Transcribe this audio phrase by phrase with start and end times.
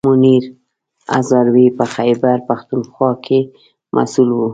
[0.09, 0.43] منیر
[1.13, 3.39] هزاروي په خیبر پښتونخوا کې
[3.95, 4.39] مسوول و.